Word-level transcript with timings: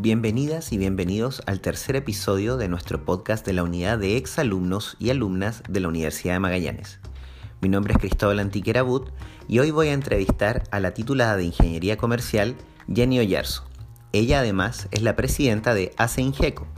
Bienvenidas 0.00 0.72
y 0.72 0.78
bienvenidos 0.78 1.42
al 1.46 1.60
tercer 1.60 1.96
episodio 1.96 2.56
de 2.56 2.68
nuestro 2.68 3.04
podcast 3.04 3.44
de 3.44 3.52
la 3.52 3.64
unidad 3.64 3.98
de 3.98 4.16
exalumnos 4.16 4.96
y 5.00 5.10
alumnas 5.10 5.64
de 5.68 5.80
la 5.80 5.88
Universidad 5.88 6.34
de 6.34 6.38
Magallanes. 6.38 7.00
Mi 7.60 7.68
nombre 7.68 7.94
es 7.94 7.98
Cristóbal 7.98 8.38
Antiquera 8.38 8.82
But 8.82 9.10
y 9.48 9.58
hoy 9.58 9.72
voy 9.72 9.88
a 9.88 9.94
entrevistar 9.94 10.62
a 10.70 10.78
la 10.78 10.94
titulada 10.94 11.36
de 11.36 11.46
Ingeniería 11.46 11.96
Comercial, 11.96 12.54
Jenny 12.94 13.18
Oyarzo. 13.18 13.64
Ella 14.12 14.38
además 14.38 14.86
es 14.92 15.02
la 15.02 15.16
presidenta 15.16 15.74
de 15.74 15.92
ACE 15.96 16.22
Ingeco, 16.22 16.68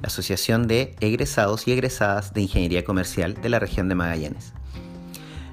la 0.00 0.06
Asociación 0.06 0.66
de 0.66 0.96
Egresados 1.00 1.68
y 1.68 1.72
Egresadas 1.72 2.32
de 2.32 2.40
Ingeniería 2.40 2.82
Comercial 2.82 3.34
de 3.34 3.50
la 3.50 3.58
región 3.58 3.90
de 3.90 3.94
Magallanes. 3.94 4.54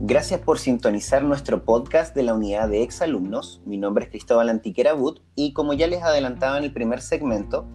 Gracias 0.00 0.40
por 0.40 0.58
sintonizar 0.58 1.22
nuestro 1.22 1.64
podcast 1.64 2.16
de 2.16 2.24
la 2.24 2.34
unidad 2.34 2.68
de 2.68 2.82
exalumnos. 2.82 3.62
Mi 3.64 3.78
nombre 3.78 4.06
es 4.06 4.10
Cristóbal 4.10 4.48
Antiquera 4.48 4.94
But 4.94 5.20
y 5.36 5.52
como 5.52 5.72
ya 5.74 5.86
les 5.86 6.02
adelantaba 6.02 6.58
en 6.58 6.64
el 6.64 6.72
primer 6.72 7.00
segmento, 7.00 7.68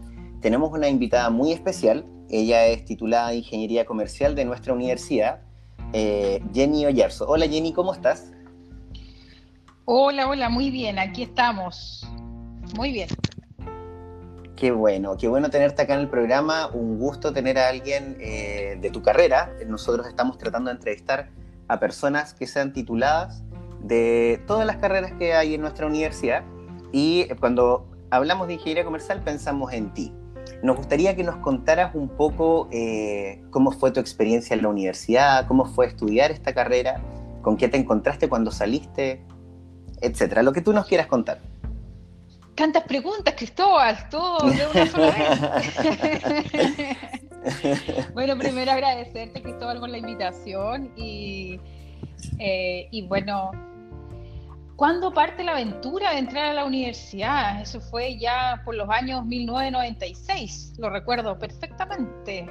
tenemos 0.44 0.74
una 0.74 0.90
invitada 0.90 1.30
muy 1.30 1.54
especial. 1.54 2.06
Ella 2.30 2.68
es 2.68 2.84
titulada 2.84 3.30
de 3.30 3.38
Ingeniería 3.38 3.86
Comercial 3.86 4.36
de 4.36 4.44
nuestra 4.44 4.74
universidad, 4.74 5.40
eh, 5.94 6.44
Jenny 6.54 6.85
Oyarzo. 6.85 7.26
Hola 7.30 7.48
Jenny, 7.48 7.72
¿cómo 7.72 7.94
estás? 7.94 8.30
Hola, 9.85 10.27
hola, 10.27 10.50
muy 10.50 10.70
bien, 10.70 11.00
aquí 11.00 11.24
estamos. 11.24 12.05
Muy 12.76 12.91
bien. 12.91 13.08
Qué 14.58 14.72
bueno, 14.72 15.16
qué 15.16 15.30
bueno 15.30 15.50
tenerte 15.50 15.82
acá 15.82 15.94
en 15.94 16.02
el 16.02 16.10
programa. 16.10 16.68
Un 16.74 17.00
gusto 17.00 17.32
tener 17.32 17.57
a 17.57 17.70
alguien 17.70 18.18
eh, 18.20 18.78
de 18.82 18.90
tu 18.90 19.02
carrera. 19.02 19.54
Nosotros 19.66 20.07
estamos 20.07 20.38
tratando 20.38 20.70
de 20.70 20.76
entrevistar 20.76 21.30
a 21.70 21.80
personas 21.80 22.34
que 22.34 22.48
sean 22.48 22.74
tituladas 22.74 23.44
de 23.82 24.41
todas 24.46 24.68
las 24.68 24.76
carreras 24.76 25.13
que 25.13 25.34
hay 25.35 25.54
en 25.54 25.62
nuestra 25.62 25.88
universidad. 25.88 26.44
Y 26.91 27.28
cuando 27.40 27.88
hablamos 28.10 28.48
de 28.48 28.55
ingeniería 28.55 28.84
comercial 28.84 29.22
pensamos 29.24 29.72
en 29.72 29.94
ti. 29.94 30.13
Nos 30.64 30.78
gustaría 30.78 31.14
que 31.14 31.24
nos 31.26 31.36
contaras 31.38 31.94
un 31.94 32.08
poco 32.08 32.70
eh, 32.72 33.44
cómo 33.52 33.72
fue 33.72 33.92
tu 33.92 34.00
experiencia 34.00 34.56
en 34.56 34.62
la 34.62 34.70
universidad, 34.70 35.46
cómo 35.46 35.66
fue 35.66 35.88
estudiar 35.88 36.32
esta 36.32 36.54
carrera, 36.54 37.02
con 37.42 37.58
qué 37.58 37.68
te 37.68 37.76
encontraste 37.76 38.30
cuando 38.30 38.50
saliste, 38.50 39.22
etcétera. 40.00 40.41
Lo 40.41 40.54
que 40.54 40.62
tú 40.62 40.72
nos 40.72 40.86
quieras 40.88 41.08
contar. 41.08 41.41
Tantas 42.56 42.84
preguntas, 42.84 43.34
Cristóbal, 43.36 44.08
todo 44.10 44.50
de 44.50 44.66
una 44.74 44.88
sola 44.88 45.12
vez. 46.40 46.98
bueno, 48.14 48.38
primero 48.38 48.72
agradecerte, 48.72 49.41
Cristóbal, 49.41 49.82
por 49.82 49.90
la 49.90 49.98
invitación 49.98 50.94
y, 50.96 51.60
eh, 52.40 52.88
y 52.90 53.06
bueno, 53.08 53.52
¿Cuándo 54.76 55.13
parte 55.13 55.43
la 55.43 55.52
aventura 55.52 56.12
de 56.12 56.20
entrar 56.20 56.46
a 56.46 56.54
la 56.54 56.66
universidad? 56.66 57.62
Eso 57.62 57.79
fue 57.79 58.18
ya 58.18 58.62
por 58.66 58.76
los 58.76 58.90
años 58.90 59.24
1996, 59.26 60.74
lo 60.79 60.90
recuerdo 60.90 61.38
perfectamente. 61.38 62.48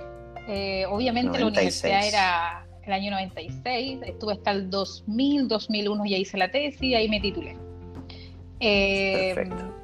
Eh, 0.46 0.86
obviamente 0.86 1.38
la 1.38 1.46
universidad 1.46 2.06
era 2.06 2.66
el 2.84 2.92
año 2.92 3.10
96, 3.10 4.00
estuve 4.04 4.34
hasta 4.34 4.52
el 4.52 4.70
2000, 4.70 5.48
2001 5.48 6.04
ya 6.06 6.16
hice 6.16 6.38
la 6.38 6.50
tesis 6.50 6.82
y 6.82 6.94
ahí 6.94 7.08
me 7.08 7.20
titulé. 7.20 7.56
Eh, 8.60 9.32
Perfecto. 9.34 9.74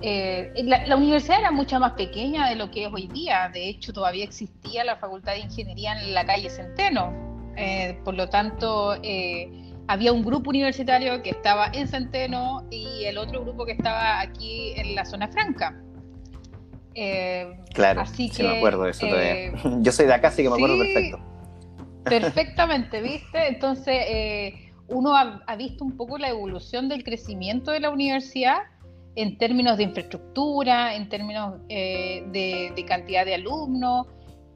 Eh, 0.00 0.52
la, 0.64 0.86
la, 0.86 0.96
universidad 0.96 1.40
era 1.40 1.50
mucho 1.50 1.78
más 1.78 1.92
pequeña 1.92 2.48
de 2.48 2.56
lo 2.56 2.70
que 2.70 2.86
es 2.86 2.92
hoy 2.92 3.06
día, 3.08 3.50
de 3.52 3.68
hecho 3.68 3.92
todavía 3.92 4.24
existía 4.24 4.82
la 4.82 4.96
Facultad 4.96 5.34
de 5.34 5.40
Ingeniería 5.40 5.92
en 5.92 6.12
la 6.14 6.24
calle 6.24 6.50
Centeno, 6.50 7.12
por 8.02 8.14
lo 8.14 8.28
tanto 8.28 8.96
había 9.88 10.12
un 10.12 10.22
grupo 10.22 10.50
universitario 10.50 11.22
que 11.22 11.30
estaba 11.30 11.70
en 11.72 11.88
Centeno 11.88 12.66
y 12.70 13.04
el 13.04 13.18
otro 13.18 13.42
grupo 13.42 13.64
que 13.64 13.72
estaba 13.72 14.20
aquí 14.20 14.72
en 14.76 14.94
la 14.94 15.04
zona 15.04 15.28
franca. 15.28 15.80
Eh, 16.94 17.58
claro, 17.72 18.02
así 18.02 18.28
sí 18.28 18.42
me 18.42 18.58
acuerdo 18.58 18.84
de 18.84 18.90
eso 18.90 19.06
todavía. 19.06 19.34
Eh, 19.34 19.52
Yo 19.80 19.92
soy 19.92 20.06
de 20.06 20.14
acá, 20.14 20.28
así 20.28 20.42
que 20.42 20.50
me 20.50 20.56
acuerdo 20.56 20.78
perfecto. 20.78 21.18
Perfectamente, 22.04 23.00
¿viste? 23.00 23.46
Entonces, 23.46 23.94
eh, 24.08 24.72
uno 24.88 25.16
ha, 25.16 25.56
visto 25.56 25.84
un 25.84 25.96
poco 25.96 26.18
la 26.18 26.28
evolución 26.28 26.88
del 26.88 27.04
crecimiento 27.04 27.70
de 27.70 27.80
la 27.80 27.90
universidad 27.90 28.58
en 29.14 29.38
términos 29.38 29.76
de 29.76 29.84
infraestructura, 29.84 30.96
en 30.96 31.08
términos 31.08 31.60
de, 31.68 32.72
de, 32.74 32.84
cantidad 32.86 33.24
de 33.24 33.34
alumnos 33.34 34.08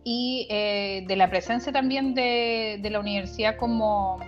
y 0.03 0.49
de 0.49 1.15
la 1.17 1.31
presencia 1.31 1.73
también 1.73 2.15
de, 2.15 2.79
de 2.83 2.91
la 2.91 2.99
universidad 2.99 3.57
como 3.57 4.19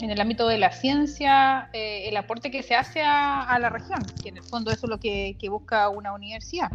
en 0.00 0.10
el 0.10 0.20
ámbito 0.20 0.46
de 0.48 0.58
la 0.58 0.70
ciencia, 0.70 1.70
eh, 1.72 2.08
el 2.08 2.16
aporte 2.16 2.50
que 2.50 2.62
se 2.62 2.74
hace 2.74 3.02
a, 3.02 3.58
la 3.60 3.68
región, 3.68 4.00
que 4.22 4.28
en 4.28 4.36
el 4.36 4.42
fondo 4.42 4.70
eso 4.70 4.86
es 4.86 4.90
lo 4.90 4.98
que, 4.98 5.36
busca 5.50 5.88
una 5.88 6.12
universidad. 6.12 6.70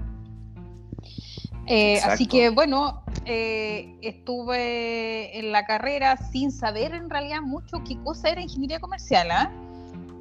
Eh, 1.68 2.02
así 2.04 2.28
que 2.28 2.50
bueno, 2.50 3.04
eh, 3.26 3.96
estuve 4.02 5.38
en 5.38 5.54
la 5.54 5.66
carrera 5.66 6.18
sin 6.18 6.52
saber 6.52 6.94
en 6.94 7.10
realidad 7.10 7.42
mucho 7.42 7.82
qué 7.88 7.98
cosa 8.04 8.30
era 8.30 8.42
ingeniería 8.42 8.80
comercial. 8.80 9.32
¿ah? 9.32 9.52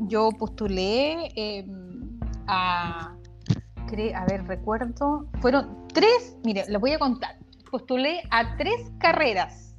Yo 0.07 0.31
postulé 0.31 1.33
em, 1.35 2.21
a, 2.47 3.13
a 4.15 4.25
ver, 4.27 4.45
recuerdo, 4.47 5.27
fueron 5.41 5.89
tres, 5.93 6.37
mire, 6.45 6.65
les 6.69 6.81
voy 6.81 6.93
a 6.93 6.99
contar, 6.99 7.37
postulé 7.71 8.23
a 8.31 8.57
tres 8.57 8.93
carreras 8.99 9.72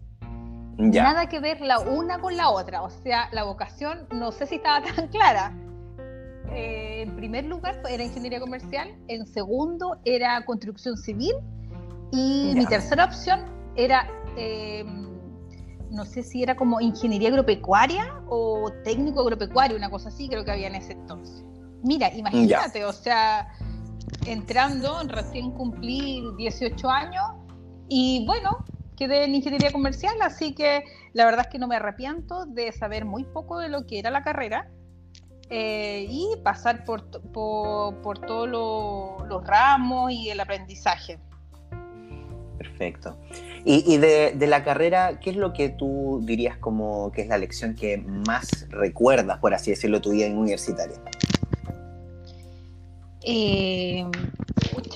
Nada 0.78 1.28
que 1.28 1.39
ver 1.39 1.61
la 1.61 1.79
una 1.79 2.19
con 2.19 2.35
la 2.35 2.50
otra. 2.50 2.81
O 2.81 2.89
sea, 2.89 3.29
la 3.31 3.44
vocación 3.44 4.07
no 4.11 4.31
sé 4.31 4.45
si 4.47 4.56
estaba 4.56 4.85
tan 4.95 5.07
clara. 5.07 5.56
Eh, 6.51 7.01
en 7.01 7.16
primer 7.16 7.45
lugar 7.45 7.81
era 7.89 8.03
ingeniería 8.03 8.39
comercial, 8.39 8.95
en 9.07 9.25
segundo 9.25 9.97
era 10.06 10.44
construcción 10.45 10.97
civil 10.97 11.33
y 12.12 12.51
mi 12.53 12.66
tercera 12.67 13.06
opción 13.06 13.45
era, 13.75 14.07
em, 14.38 15.09
no 15.89 16.06
sé 16.06 16.22
si 16.22 16.44
era 16.44 16.56
como 16.56 16.79
ingeniería 16.79 17.29
agropecuaria 17.29 18.22
o 18.28 18.69
técnico 18.83 19.22
agropecuario, 19.22 19.75
una 19.75 19.89
cosa 19.89 20.09
así, 20.09 20.29
creo 20.29 20.45
que 20.45 20.51
había 20.51 20.67
en 20.67 20.75
ese 20.75 20.94
entonces. 20.94 21.44
Mira, 21.81 22.13
imagínate, 22.13 22.85
o 22.85 22.94
sea, 22.94 23.47
entrando, 24.28 25.01
recién 25.07 25.51
cumplí 25.51 26.23
18 26.38 26.88
años 26.88 27.23
y 27.89 28.25
bueno, 28.28 28.63
quedé 29.08 29.25
en 29.25 29.36
ingeniería 29.36 29.72
comercial, 29.72 30.16
así 30.22 30.56
que 30.56 30.84
la 31.14 31.25
verdad 31.25 31.41
es 31.41 31.47
que 31.47 31.59
no 31.59 31.68
me 31.68 31.75
arrepiento 31.75 32.46
de 32.46 32.72
saber 32.72 33.06
muy 33.06 33.25
poco 33.25 33.59
de 33.59 33.68
lo 33.68 33.86
que 33.86 34.00
era 34.00 34.12
la 34.12 34.24
carrera 34.24 34.69
eh, 35.50 36.08
y 36.09 36.30
pasar 36.41 36.86
por, 36.86 37.09
por, 37.31 38.19
todos 38.19 38.47
los 38.47 39.46
ramos 39.46 40.12
y 40.12 40.30
el 40.30 40.40
aprendizaje. 40.40 41.19
Perfecto. 42.58 43.18
Y, 43.66 43.97
de, 43.97 44.34
de, 44.36 44.47
la 44.47 44.63
carrera, 44.63 45.19
¿qué 45.19 45.31
es 45.31 45.36
lo 45.36 45.53
que 45.53 45.69
tú 45.69 46.22
dirías 46.24 46.58
como 46.58 47.12
que 47.12 47.22
es 47.22 47.28
la 47.28 47.38
lección 47.38 47.75
que 47.75 47.97
más 47.97 48.68
recuerdas, 48.69 49.40
por 49.40 49.53
así 49.53 49.72
decirlo, 49.72 50.02
tu 50.02 50.12
vida 50.12 50.28
universitaria? 50.28 50.97
Eh, 53.25 54.06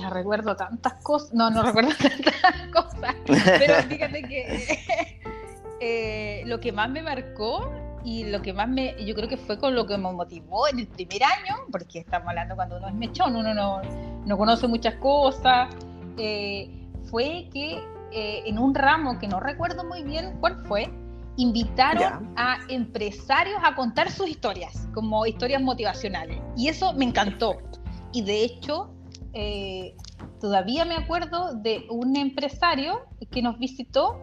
recuerdo 0.09 0.55
tantas 0.55 0.93
cosas. 1.03 1.33
No, 1.33 1.49
no 1.49 1.63
recuerdo 1.63 1.91
tantas 2.01 2.67
cosas. 2.73 3.15
Pero 3.25 3.83
fíjate 3.83 4.23
que 4.23 5.22
eh, 5.81 6.43
lo 6.45 6.59
que 6.59 6.72
más 6.72 6.89
me 6.89 7.01
marcó 7.01 7.72
y 8.03 8.23
lo 8.25 8.41
que 8.41 8.53
más 8.53 8.69
me, 8.69 8.95
yo 9.03 9.13
creo 9.16 9.28
que 9.28 9.37
fue 9.37 9.57
con 9.59 9.75
lo 9.75 9.85
que 9.85 9.97
me 9.97 10.11
motivó 10.11 10.67
en 10.67 10.79
el 10.79 10.87
primer 10.87 11.23
año, 11.23 11.57
porque 11.72 11.99
estamos 11.99 12.29
hablando 12.29 12.55
cuando 12.55 12.78
uno 12.78 12.87
es 12.87 12.93
mechón, 12.93 13.35
uno 13.35 13.53
no, 13.53 13.81
no 14.25 14.37
conoce 14.37 14.67
muchas 14.67 14.95
cosas, 14.95 15.69
eh, 16.17 16.69
fue 17.09 17.49
que 17.51 17.83
eh, 18.11 18.43
en 18.45 18.59
un 18.59 18.73
ramo 18.73 19.19
que 19.19 19.28
no 19.28 19.40
recuerdo 19.40 19.83
muy 19.83 20.03
bien 20.03 20.37
cuál 20.40 20.66
fue, 20.67 20.90
invitaron 21.35 22.33
a 22.35 22.57
empresarios 22.69 23.59
a 23.63 23.75
contar 23.75 24.09
sus 24.09 24.28
historias, 24.28 24.87
como 24.93 25.25
historias 25.25 25.61
motivacionales. 25.61 26.40
Y 26.55 26.69
eso 26.69 26.93
me 26.93 27.05
encantó. 27.05 27.57
Y 28.13 28.23
de 28.23 28.43
hecho, 28.43 28.90
eh, 29.39 29.95
todavía 30.41 30.84
me 30.84 30.95
acuerdo 30.95 31.53
de 31.53 31.85
un 31.91 32.16
empresario 32.16 33.05
que 33.29 33.43
nos 33.43 33.59
visitó, 33.59 34.19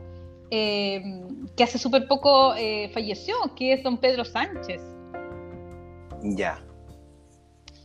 eh, 0.51 1.23
que 1.57 1.63
hace 1.63 1.79
súper 1.79 2.09
poco 2.09 2.53
eh, 2.57 2.91
falleció, 2.93 3.37
que 3.55 3.75
es 3.75 3.85
don 3.85 3.97
Pedro 3.99 4.25
Sánchez. 4.25 4.83
Ya. 6.37 6.61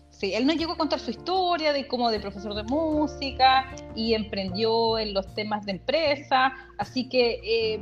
Sí, 0.09 0.33
él 0.33 0.47
nos 0.47 0.55
llegó 0.55 0.73
a 0.73 0.77
contar 0.77 0.99
su 0.99 1.11
historia 1.11 1.71
de 1.71 1.87
cómo 1.87 2.09
de 2.09 2.19
profesor 2.19 2.55
de 2.55 2.63
música 2.63 3.75
y 3.95 4.15
emprendió 4.15 4.97
en 4.97 5.13
los 5.13 5.31
temas 5.35 5.67
de 5.67 5.73
empresa, 5.73 6.51
así 6.79 7.07
que 7.09 7.79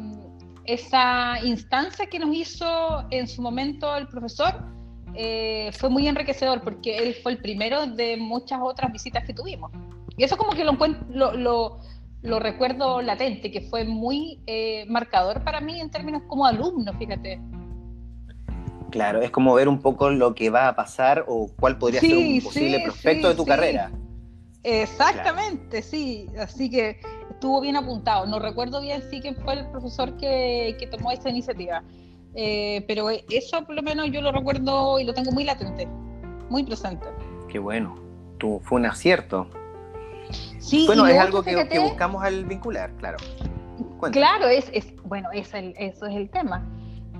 esa 0.65 1.39
instancia 1.41 2.07
que 2.07 2.19
nos 2.19 2.35
hizo 2.35 3.05
en 3.11 3.29
su 3.29 3.41
momento 3.41 3.95
el 3.95 4.09
profesor 4.09 4.76
eh, 5.19 5.71
fue 5.73 5.89
muy 5.89 6.07
enriquecedor 6.07 6.61
porque 6.61 6.99
él 6.99 7.15
fue 7.15 7.31
el 7.31 7.39
primero 7.39 7.87
de 7.87 8.17
muchas 8.17 8.59
otras 8.61 8.91
visitas 8.91 9.25
que 9.25 9.33
tuvimos. 9.33 9.71
Y 10.15 10.23
eso 10.23 10.37
como 10.37 10.51
que 10.51 10.63
lo, 10.63 10.73
lo, 11.33 11.79
lo 12.21 12.39
recuerdo 12.39 13.01
latente, 13.01 13.49
que 13.49 13.61
fue 13.61 13.83
muy 13.83 14.39
eh, 14.45 14.85
marcador 14.87 15.43
para 15.43 15.59
mí 15.59 15.81
en 15.81 15.89
términos 15.89 16.21
como 16.27 16.45
alumno, 16.45 16.93
fíjate. 16.93 17.41
Claro, 18.91 19.21
es 19.21 19.31
como 19.31 19.55
ver 19.55 19.67
un 19.67 19.81
poco 19.81 20.11
lo 20.11 20.35
que 20.35 20.51
va 20.51 20.67
a 20.67 20.75
pasar 20.75 21.25
o 21.27 21.49
cuál 21.59 21.79
podría 21.79 21.99
ser 21.99 22.15
un 22.15 22.41
posible 22.41 22.79
prospecto 22.81 23.29
de 23.29 23.35
tu 23.35 23.45
carrera. 23.45 23.91
Exactamente, 24.63 25.81
sí. 25.81 26.27
Así 26.39 26.69
que 26.69 26.99
estuvo 27.29 27.59
bien 27.61 27.75
apuntado. 27.75 28.25
No 28.27 28.37
recuerdo 28.37 28.81
bien 28.81 29.01
sí 29.09 29.19
quién 29.19 29.35
fue 29.35 29.53
el 29.53 29.67
profesor 29.71 30.15
que, 30.17 30.75
que 30.79 30.87
tomó 30.87 31.11
esa 31.11 31.29
iniciativa. 31.29 31.83
Eh, 32.39 32.86
pero 32.88 33.10
eso 33.10 33.66
por 33.66 33.75
lo 33.75 33.81
menos 33.81 34.12
yo 34.12 34.22
lo 34.22 34.31
recuerdo 34.31 35.00
y 35.00 35.04
lo 35.04 35.13
tengo 35.13 35.31
muy 35.31 35.44
latente, 35.44 35.88
muy 36.50 36.63
presente. 36.63 37.07
Qué 37.50 37.60
bueno. 37.60 37.95
Tú, 38.38 38.62
fue 38.63 38.80
un 38.80 38.86
acierto. 38.86 39.50
Sí, 40.60 40.86
bueno, 40.86 41.07
es 41.07 41.18
algo 41.18 41.42
que, 41.42 41.80
buscamos 41.80 42.24
al 42.24 42.45
vincular, 42.45 42.92
claro. 42.98 43.18
Claro, 44.12 44.48
es, 44.48 44.69
es 44.72 44.95
bueno, 45.04 45.30
es 45.34 45.51
eso 45.54 46.06
es 46.06 46.16
el 46.16 46.30
tema. 46.30 46.63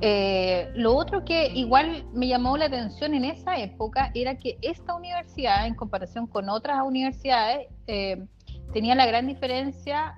Eh, 0.02 0.70
lo 0.76 0.96
otro 0.96 1.26
que 1.26 1.48
igual 1.48 2.06
me 2.14 2.28
llamó 2.28 2.56
la 2.56 2.66
atención 2.66 3.16
en 3.16 3.26
esa 3.26 3.58
época 3.58 4.12
era 4.14 4.38
que 4.38 4.58
esta 4.62 4.94
universidad, 4.94 5.66
en 5.66 5.74
comparación 5.74 6.28
con 6.28 6.50
otras 6.50 6.84
universidades, 6.86 7.68
eh, 7.88 8.24
tenía 8.74 8.94
la 8.94 9.08
gran 9.08 9.26
diferencia 9.26 10.16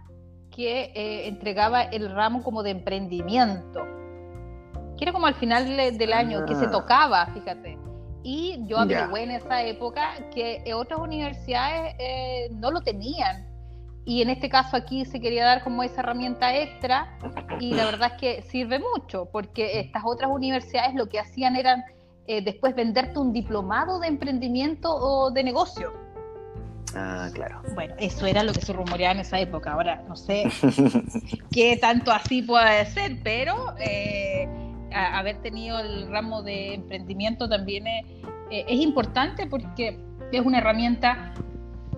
que 0.54 0.92
eh, 0.96 1.28
entregaba 1.28 1.84
el 1.84 2.12
ramo 2.12 2.44
como 2.44 2.62
de 2.64 2.72
emprendimiento, 2.72 3.86
que 5.00 5.06
era 5.06 5.14
como 5.14 5.28
al 5.28 5.36
final 5.36 5.66
del 5.98 6.14
año, 6.14 6.46
que 6.46 6.56
se 6.56 6.66
ah. 6.66 6.72
tocaba, 6.72 7.26
fíjate. 7.28 7.80
Y 8.22 8.60
yo 8.68 8.78
averigué 8.78 9.24
en 9.24 9.32
esa 9.32 9.64
época 9.64 10.12
que 10.36 10.62
otras 10.76 11.00
universidades 11.00 11.96
no 12.52 12.70
lo 12.70 12.82
tenían 12.82 13.48
y 14.10 14.22
en 14.22 14.30
este 14.30 14.50
caso 14.50 14.76
aquí 14.76 15.06
se 15.06 15.22
quería 15.22 15.46
dar 15.46 15.64
como 15.64 15.84
esa 15.84 16.02
herramienta 16.02 16.56
extra 16.56 17.18
y 17.60 17.74
la 17.74 17.86
verdad 17.86 18.14
es 18.14 18.20
que 18.20 18.42
sirve 18.42 18.80
mucho 18.80 19.30
porque 19.32 19.80
estas 19.80 20.04
otras 20.06 20.32
universidades 20.32 20.96
lo 20.96 21.08
que 21.08 21.20
hacían 21.20 21.56
eran 21.56 21.84
eh, 22.28 22.42
después 22.42 22.76
venderte 22.76 23.20
un 23.20 23.32
diplomado 23.32 24.00
de 24.00 24.08
emprendimiento 24.08 24.90
o 24.94 25.32
de 25.32 25.44
negocio. 25.44 25.94
Ah, 26.96 27.30
claro. 27.34 27.62
Bueno, 27.76 27.94
eso 28.00 28.26
era 28.26 28.42
lo 28.42 28.52
que 28.52 28.62
se 28.62 28.74
rumoreaba 28.74 29.14
en 29.14 29.20
esa 29.20 29.40
época. 29.40 29.74
Ahora 29.74 30.04
no 30.08 30.16
sé 30.16 30.50
qué 31.52 31.78
tanto 31.78 32.12
así 32.12 32.42
puede 32.42 32.86
ser, 32.88 33.20
pero 33.24 33.76
eh, 33.80 34.50
haber 34.92 35.42
tenido 35.42 35.80
el 35.80 36.10
ramo 36.10 36.42
de 36.42 36.74
emprendimiento 36.76 37.48
también 37.48 37.88
es, 37.88 38.06
eh, 38.52 38.66
es 38.68 38.80
importante 38.80 39.48
porque 39.48 39.98
es 40.32 40.42
una 40.42 40.60
herramienta, 40.60 41.34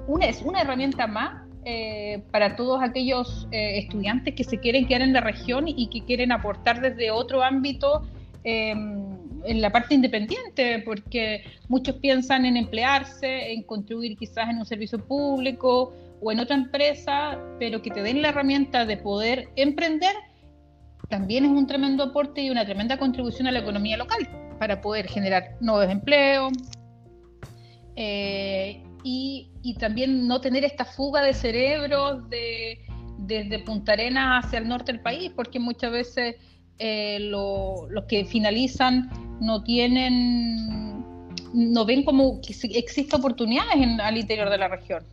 una, 0.07 0.25
es 0.25 0.41
una 0.41 0.61
herramienta 0.61 1.07
más 1.07 1.41
eh, 1.63 2.23
para 2.31 2.55
todos 2.55 2.81
aquellos 2.81 3.47
eh, 3.51 3.77
estudiantes 3.77 4.33
que 4.33 4.43
se 4.43 4.59
quieren 4.59 4.87
quedar 4.87 5.03
en 5.03 5.13
la 5.13 5.21
región 5.21 5.67
y 5.67 5.87
que 5.89 6.03
quieren 6.03 6.31
aportar 6.31 6.81
desde 6.81 7.11
otro 7.11 7.43
ámbito 7.43 8.01
em, 8.43 9.05
en 9.45 9.61
la 9.61 9.69
parte 9.71 9.93
independiente, 9.93 10.79
porque 10.79 11.43
muchos 11.67 11.95
piensan 11.97 12.45
en 12.45 12.57
emplearse, 12.57 13.53
en 13.53 13.61
contribuir 13.61 14.17
quizás 14.17 14.49
en 14.49 14.57
un 14.57 14.65
servicio 14.65 14.97
público 14.99 15.93
o 16.19 16.31
en 16.31 16.39
otra 16.39 16.55
empresa, 16.55 17.37
pero 17.59 17.81
que 17.83 17.91
te 17.91 18.01
den 18.01 18.23
la 18.23 18.29
herramienta 18.29 18.85
de 18.85 18.97
poder 18.97 19.49
emprender, 19.55 20.15
también 21.09 21.45
es 21.45 21.51
un 21.51 21.67
tremendo 21.67 22.03
aporte 22.03 22.41
y 22.41 22.49
una 22.49 22.65
tremenda 22.65 22.97
contribución 22.97 23.47
a 23.47 23.51
la 23.51 23.59
economía 23.59 23.97
local 23.97 24.27
para 24.59 24.81
poder 24.81 25.07
generar 25.07 25.55
nuevos 25.59 25.89
empleos. 25.89 26.53
Eh, 27.95 28.83
y, 29.03 29.47
también 29.79 30.27
no 30.27 30.41
tener 30.41 30.63
esta 30.63 30.85
fuga 30.85 31.23
de 31.23 31.33
cerebros 31.33 32.29
de, 32.29 32.79
desde 33.17 33.59
Punta 33.59 33.93
Arenas 33.93 34.45
hacia 34.45 34.59
el 34.59 34.67
norte 34.67 34.91
del 34.91 35.01
país, 35.01 35.31
porque 35.35 35.59
muchas 35.59 35.91
veces 35.91 36.35
eh, 36.77 37.17
los 37.19 38.05
que 38.07 38.25
finalizan 38.25 39.09
no 39.39 39.63
tienen, 39.63 41.03
no 41.53 41.85
ven 41.85 42.03
como 42.03 42.39
que 42.41 42.53
oportunidades 43.13 43.75
en, 43.75 43.99
al 43.99 44.17
interior 44.17 44.49
de 44.49 44.57
la 44.57 44.67
región. 44.67 45.03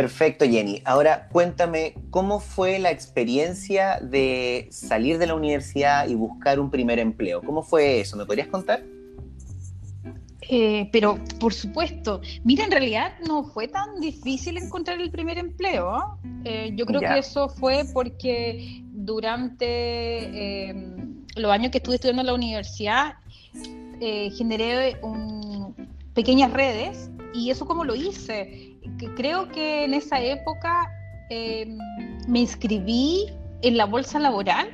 Perfecto, 0.00 0.46
Jenny. 0.46 0.80
Ahora 0.86 1.28
cuéntame, 1.30 1.92
¿cómo 2.08 2.40
fue 2.40 2.78
la 2.78 2.90
experiencia 2.90 4.00
de 4.00 4.66
salir 4.70 5.18
de 5.18 5.26
la 5.26 5.34
universidad 5.34 6.08
y 6.08 6.14
buscar 6.14 6.58
un 6.58 6.70
primer 6.70 6.98
empleo? 6.98 7.42
¿Cómo 7.42 7.62
fue 7.62 8.00
eso? 8.00 8.16
¿Me 8.16 8.24
podrías 8.24 8.48
contar? 8.48 8.82
Eh, 10.40 10.88
pero, 10.90 11.18
por 11.38 11.52
supuesto, 11.52 12.22
mira, 12.44 12.64
en 12.64 12.70
realidad 12.70 13.12
no 13.28 13.44
fue 13.44 13.68
tan 13.68 14.00
difícil 14.00 14.56
encontrar 14.56 14.98
el 15.02 15.10
primer 15.10 15.36
empleo. 15.36 16.18
Eh, 16.44 16.72
yo 16.74 16.86
creo 16.86 17.00
que 17.00 17.18
eso 17.18 17.50
fue 17.50 17.84
porque 17.92 18.82
durante 18.84 19.66
eh, 19.66 20.74
los 21.36 21.52
años 21.52 21.72
que 21.72 21.76
estuve 21.76 21.96
estudiando 21.96 22.22
en 22.22 22.26
la 22.26 22.34
universidad, 22.34 23.16
generé 24.00 24.96
pequeñas 26.14 26.54
redes 26.54 27.10
y 27.34 27.50
eso 27.50 27.66
como 27.66 27.84
lo 27.84 27.94
hice 27.94 28.69
creo 29.16 29.48
que 29.48 29.84
en 29.84 29.94
esa 29.94 30.20
época 30.20 30.90
em, 31.28 31.78
me 32.28 32.40
inscribí 32.40 33.26
en 33.62 33.76
la 33.76 33.86
bolsa 33.86 34.18
laboral 34.18 34.68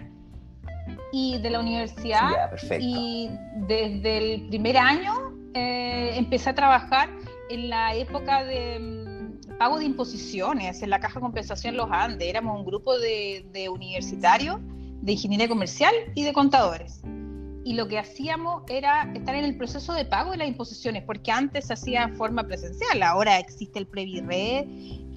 y 1.12 1.38
de 1.38 1.50
la 1.50 1.61
universidad 1.61 2.53
y 2.79 3.31
desde 3.69 4.35
el 4.35 4.49
primer 4.49 4.76
año 4.76 5.32
eh, 5.55 6.12
empecé 6.17 6.50
a 6.50 6.55
trabajar 6.55 7.08
en 7.50 7.69
la 7.69 7.94
época 7.94 8.44
de 8.44 8.75
em, 8.76 9.41
pago 9.58 9.79
de 9.79 9.85
imposiciones 9.85 10.82
en 10.82 10.91
la 10.91 11.00
Caja 11.00 11.14
de 11.14 11.20
Compensación 11.20 11.76
Los 11.76 11.88
Andes. 11.91 12.29
Éramos 12.29 12.58
un 12.58 12.67
grupo 12.67 12.99
de, 12.99 13.47
de 13.53 13.69
universitarios 13.69 14.58
de 15.00 15.12
ingeniería 15.12 15.49
comercial 15.49 15.94
y 16.15 16.25
de 16.25 16.32
contadores 16.32 17.03
y 17.67 17.73
lo 17.73 17.89
que 17.89 17.99
hacíamos 17.99 18.63
era 18.69 19.13
estar 19.13 19.35
en 19.35 19.44
el 19.44 19.56
proceso 19.56 19.93
de 19.93 20.05
pago 20.05 20.31
de 20.31 20.37
las 20.37 20.46
imposiciones, 20.46 21.03
porque 21.03 21.32
antes 21.32 21.67
se 21.67 21.73
hacía 21.73 22.05
en 22.05 22.15
forma 22.15 22.44
presencial, 22.44 23.03
ahora 23.03 23.41
existe 23.41 23.81
el 23.81 23.89
Previred 23.89 24.67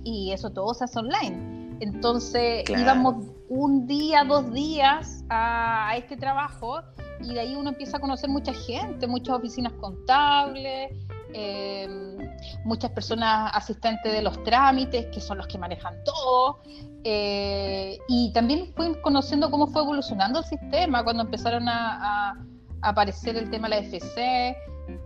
y 0.03 0.31
eso 0.33 0.49
todo 0.49 0.73
se 0.73 0.85
hace 0.85 0.97
online. 0.97 1.77
Entonces 1.79 2.67
íbamos 2.67 3.27
un 3.49 3.85
día, 3.85 4.23
dos 4.23 4.51
días 4.51 5.23
a, 5.29 5.93
este 5.95 6.17
trabajo 6.17 6.81
y 7.21 7.35
de 7.35 7.39
ahí 7.39 7.55
uno 7.55 7.69
empieza 7.69 7.97
a 7.97 7.99
conocer 7.99 8.31
mucha 8.31 8.51
gente, 8.51 9.05
muchas 9.05 9.35
oficinas 9.35 9.73
contables, 9.73 10.89
em, 11.35 12.17
muchas 12.63 12.91
personas 12.91 13.51
asistentes 13.53 14.11
de 14.11 14.21
los 14.21 14.41
trámites, 14.43 15.07
que 15.07 15.21
son 15.21 15.37
los 15.37 15.47
que 15.47 15.57
manejan 15.57 15.95
todo. 16.03 16.59
Eh, 17.03 17.97
y 18.07 18.31
también 18.33 18.73
fui 18.75 18.93
conociendo 19.01 19.49
cómo 19.49 19.67
fue 19.67 19.81
evolucionando 19.83 20.39
el 20.39 20.45
sistema 20.45 21.03
cuando 21.03 21.23
empezaron 21.23 21.67
a, 21.67 22.37
aparecer 22.81 23.35
el 23.35 23.49
tema 23.49 23.67
de 23.67 23.75
la 23.75 23.81
FC. 23.81 24.55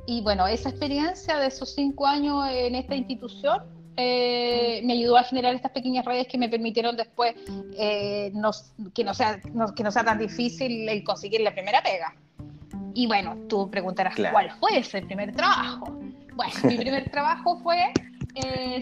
Y 0.06 0.22
bueno, 0.22 0.48
esa 0.48 0.70
experiencia 0.70 1.38
de 1.38 1.48
esos 1.48 1.74
cinco 1.74 2.06
años 2.06 2.48
en 2.50 2.75
esta 2.75 2.96
institución 2.96 3.63
eh, 3.96 4.82
me 4.84 4.94
ayudó 4.94 5.18
a 5.18 5.24
generar 5.24 5.54
estas 5.54 5.72
pequeñas 5.72 6.06
redes 6.06 6.28
que 6.28 6.38
me 6.38 6.50
permitieron 6.50 6.96
después 6.96 7.36
eh, 7.78 8.32
que, 8.94 9.04
no 9.04 9.13
sea, 9.13 9.40
que 9.75 9.84
no 9.84 9.92
sea 9.92 10.04
tan 10.04 10.18
difícil 10.18 10.88
el 10.90 11.04
conseguir 11.04 11.42
la 11.42 11.52
primera 11.52 11.82
pega. 11.82 12.16
Y 12.94 13.08
bueno, 13.08 13.36
tú 13.50 13.70
preguntarás 13.70 14.16
cuál 14.32 14.52
fue 14.52 14.78
ese 14.78 15.02
primer 15.02 15.36
trabajo. 15.36 16.00
Bueno, 16.36 16.54
mi 16.63 16.78
primer 16.78 17.10
trabajo 17.10 17.60
fue 17.62 17.94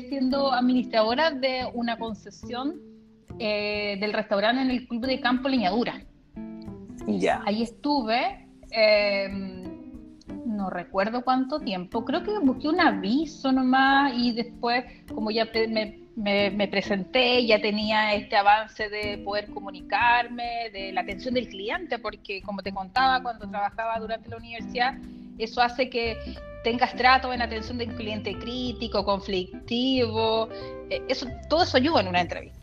siendo 0.08 0.54
administradora 0.54 1.32
de 1.32 1.68
una 1.74 1.98
concesión 1.98 2.80
eh, 3.40 3.98
del 4.00 4.14
restaurante 4.14 4.62
en 4.62 4.72
el 4.72 4.88
Club 4.88 5.06
de 5.06 5.20
Campo 5.20 5.50
Leñadura. 5.50 6.02
Ya. 7.08 7.42
Ahí 7.46 7.64
estuve, 7.64 8.48
em, 8.70 9.64
no 10.46 10.70
recuerdo 10.70 11.24
cuánto 11.24 11.60
tiempo, 11.60 12.06
creo 12.06 12.24
que 12.24 12.38
busqué 12.40 12.70
un 12.70 12.80
aviso 12.80 13.52
nomás 13.52 14.14
y 14.16 14.32
después, 14.32 14.86
como 15.14 15.32
ya 15.32 15.48
me, 16.16 16.68
presenté, 16.68 17.46
ya 17.46 17.60
tenía 17.60 18.14
este 18.14 18.36
avance 18.36 18.90
de 18.90 19.18
poder 19.18 19.48
comunicarme, 19.48 20.70
de 20.72 20.92
la 20.92 21.02
atención 21.02 21.34
del 21.34 21.50
cliente, 21.50 21.98
porque 22.00 22.42
como 22.44 22.62
te 22.62 22.72
contaba 22.72 23.22
cuando 23.24 23.50
trabajaba 23.50 24.00
durante 24.00 24.30
la 24.30 24.38
universidad, 24.38 24.94
eso 25.44 25.62
hace 25.62 25.90
que 25.90 26.18
tengas 26.64 26.96
trato 26.96 27.34
en 27.34 27.42
atención 27.42 27.78
del 27.78 27.94
cliente 27.96 28.34
crítico, 28.38 29.04
conflictivo, 29.04 30.50
eh, 30.90 31.02
eso, 31.08 31.26
todo 31.50 31.64
eso 31.64 31.78
ayuda 31.78 32.02
en 32.02 32.08
una 32.08 32.22
entrevista. 32.22 32.60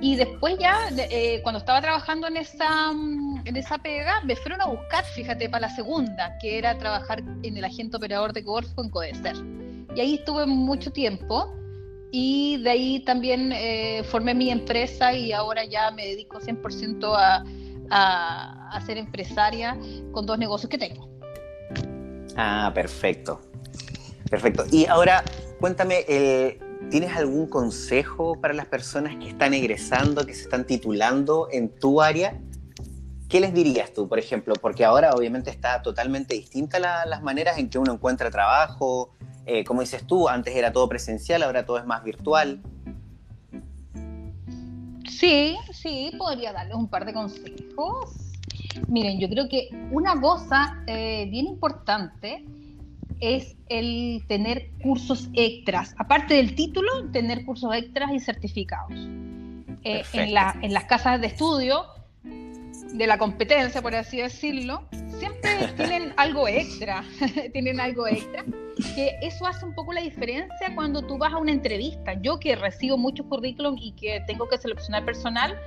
Y 0.00 0.16
después 0.16 0.56
ya, 0.58 0.88
eh, 0.96 1.40
cuando 1.42 1.58
estaba 1.58 1.80
trabajando 1.82 2.26
en 2.26 2.38
esa, 2.38 2.92
mm, 2.92 3.42
en 3.44 3.56
esa 3.56 3.78
pega, 3.78 4.22
me 4.22 4.36
fueron 4.36 4.62
a 4.62 4.66
buscar, 4.66 5.04
fíjate, 5.04 5.48
para 5.50 5.68
la 5.68 5.74
segunda, 5.74 6.38
que 6.40 6.58
era 6.58 6.78
trabajar 6.78 7.22
en 7.42 7.56
el 7.56 7.64
agente 7.64 7.98
operador 7.98 8.32
de 8.32 8.42
Corfo 8.42 8.82
en 8.82 8.88
Codecer. 8.88 9.36
Y 9.94 10.00
ahí 10.00 10.14
estuve 10.14 10.46
mucho 10.46 10.90
tiempo 10.90 11.52
y 12.10 12.56
de 12.62 12.70
ahí 12.70 13.00
también 13.00 13.52
eh, 13.52 14.02
formé 14.04 14.34
mi 14.34 14.50
empresa 14.50 15.12
y 15.12 15.32
ahora 15.32 15.64
ya 15.64 15.90
me 15.90 16.06
dedico 16.06 16.40
100% 16.40 17.14
a, 17.14 17.44
a, 17.90 18.68
a 18.70 18.80
ser 18.80 18.96
empresaria 18.96 19.76
con 20.12 20.24
dos 20.24 20.38
negocios 20.38 20.70
que 20.70 20.78
tengo. 20.78 21.11
Ah, 22.36 22.70
perfecto. 22.74 23.40
Perfecto. 24.30 24.64
Y 24.70 24.86
ahora, 24.86 25.22
cuéntame, 25.60 26.04
eh, 26.08 26.58
¿tienes 26.90 27.14
algún 27.16 27.46
consejo 27.46 28.40
para 28.40 28.54
las 28.54 28.66
personas 28.66 29.16
que 29.16 29.28
están 29.28 29.54
egresando, 29.54 30.24
que 30.24 30.34
se 30.34 30.42
están 30.42 30.66
titulando 30.66 31.48
en 31.50 31.68
tu 31.68 32.00
área? 32.00 32.40
¿Qué 33.28 33.40
les 33.40 33.54
dirías 33.54 33.92
tú, 33.92 34.08
por 34.08 34.18
ejemplo? 34.18 34.54
Porque 34.60 34.84
ahora 34.84 35.12
obviamente 35.12 35.50
está 35.50 35.82
totalmente 35.82 36.34
distinta 36.34 36.78
las 36.78 37.22
maneras 37.22 37.58
en 37.58 37.70
que 37.70 37.78
uno 37.78 37.92
encuentra 37.92 38.30
trabajo. 38.30 39.14
Eh, 39.46 39.64
como 39.64 39.80
dices 39.80 40.06
tú, 40.06 40.28
antes 40.28 40.54
era 40.54 40.72
todo 40.72 40.88
presencial, 40.88 41.42
ahora 41.42 41.64
todo 41.64 41.78
es 41.78 41.86
más 41.86 42.04
virtual. 42.04 42.62
Sí, 45.08 45.56
sí, 45.72 46.12
podría 46.18 46.52
darles 46.52 46.74
un 46.74 46.88
par 46.88 47.04
de 47.04 47.12
consejos. 47.12 48.21
Miren, 48.88 49.18
yo 49.18 49.28
creo 49.28 49.48
que 49.48 49.68
una 49.90 50.20
cosa 50.20 50.82
eh, 50.86 51.28
bien 51.30 51.46
importante 51.46 52.44
es 53.20 53.56
el 53.68 54.24
tener 54.26 54.70
cursos 54.82 55.28
extras. 55.34 55.94
Aparte 55.98 56.34
del 56.34 56.54
título, 56.54 57.10
tener 57.12 57.44
cursos 57.44 57.74
extras 57.74 58.10
y 58.12 58.20
certificados. 58.20 58.92
Eh, 59.84 60.02
en, 60.12 60.36
en 60.62 60.72
las 60.72 60.84
casas 60.84 61.20
de 61.20 61.28
estudio 61.28 61.84
de 62.92 63.06
la 63.06 63.18
competencia, 63.18 63.80
por 63.80 63.94
así 63.94 64.18
decirlo, 64.18 64.88
siempre 65.18 65.50
tienen 65.76 66.12
algo 66.16 66.48
extra, 66.48 67.04
tienen 67.52 67.80
algo 67.80 68.06
extra, 68.06 68.44
que 68.94 69.16
eso 69.22 69.46
hace 69.46 69.64
un 69.64 69.74
poco 69.74 69.92
la 69.92 70.00
diferencia 70.00 70.74
cuando 70.74 71.02
tú 71.02 71.18
vas 71.18 71.32
a 71.32 71.38
una 71.38 71.52
entrevista. 71.52 72.14
Yo 72.20 72.38
que 72.38 72.56
recibo 72.56 72.98
muchos 72.98 73.26
currículums 73.26 73.80
y 73.82 73.92
que 73.92 74.22
tengo 74.26 74.48
que 74.48 74.58
seleccionar 74.58 75.04
personal, 75.04 75.58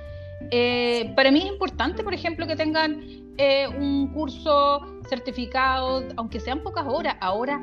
eh, 0.50 1.12
para 1.14 1.30
mí 1.30 1.40
es 1.40 1.46
importante, 1.46 2.02
por 2.02 2.14
ejemplo, 2.14 2.46
que 2.46 2.56
tengan 2.56 3.00
eh, 3.38 3.68
un 3.68 4.12
curso 4.12 4.80
certificado, 5.08 6.04
aunque 6.16 6.40
sean 6.40 6.62
pocas 6.62 6.84
horas. 6.86 7.16
Ahora 7.20 7.60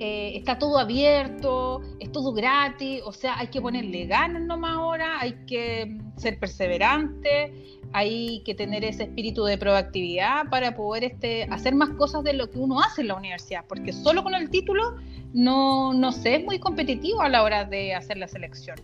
eh, 0.00 0.36
está 0.36 0.58
todo 0.58 0.78
abierto, 0.78 1.82
es 1.98 2.12
todo 2.12 2.32
gratis, 2.32 3.02
o 3.04 3.12
sea, 3.12 3.36
hay 3.38 3.48
que 3.48 3.60
ponerle 3.60 4.06
ganas 4.06 4.42
nomás 4.42 4.76
ahora, 4.76 5.18
hay 5.20 5.32
que 5.46 5.98
ser 6.16 6.38
perseverante, 6.38 7.78
hay 7.92 8.42
que 8.44 8.54
tener 8.54 8.84
ese 8.84 9.04
espíritu 9.04 9.44
de 9.44 9.58
proactividad 9.58 10.48
para 10.50 10.76
poder 10.76 11.02
este, 11.02 11.44
hacer 11.50 11.74
más 11.74 11.90
cosas 11.90 12.22
de 12.22 12.32
lo 12.32 12.48
que 12.48 12.58
uno 12.58 12.80
hace 12.80 13.00
en 13.00 13.08
la 13.08 13.16
universidad, 13.16 13.64
porque 13.68 13.92
solo 13.92 14.22
con 14.22 14.36
el 14.36 14.50
título 14.50 14.96
no, 15.32 15.92
no 15.92 16.12
se 16.12 16.36
es 16.36 16.44
muy 16.44 16.60
competitivo 16.60 17.20
a 17.20 17.28
la 17.28 17.42
hora 17.42 17.64
de 17.64 17.94
hacer 17.94 18.18
la 18.18 18.28
selección. 18.28 18.78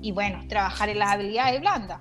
Y 0.00 0.12
bueno, 0.12 0.44
trabajar 0.48 0.88
en 0.88 1.00
las 1.00 1.10
habilidades 1.10 1.60
blandas. 1.60 2.00